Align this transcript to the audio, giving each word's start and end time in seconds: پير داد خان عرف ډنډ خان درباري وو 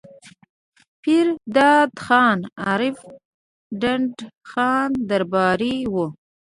پير 1.01 1.27
داد 1.55 1.91
خان 2.03 2.39
عرف 2.69 2.99
ډنډ 3.81 4.15
خان 4.49 4.89
درباري 5.09 5.77
وو 5.93 6.05